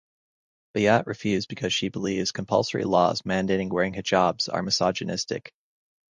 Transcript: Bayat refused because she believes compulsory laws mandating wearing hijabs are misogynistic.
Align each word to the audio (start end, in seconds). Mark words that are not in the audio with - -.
Bayat 0.73 1.05
refused 1.05 1.47
because 1.47 1.71
she 1.75 1.89
believes 1.89 2.31
compulsory 2.31 2.85
laws 2.85 3.21
mandating 3.21 3.69
wearing 3.69 3.93
hijabs 3.93 4.51
are 4.51 4.63
misogynistic. 4.63 5.53